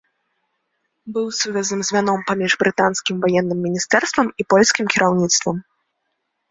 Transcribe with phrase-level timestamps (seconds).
[1.17, 5.57] Быў сувязным звяном паміж брытанскім ваенным міністэрствам і польскім кіраўніцтвам.